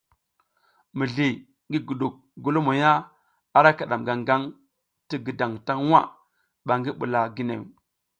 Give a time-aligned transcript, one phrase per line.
[0.97, 1.27] Mizli
[1.67, 2.91] ngi guɗuk golomoya
[3.57, 4.41] ara kiɗam gangaŋ
[5.07, 6.01] ti gǝdaŋ taŋ nwa
[6.65, 7.63] ɓa ngi ɓula ginew.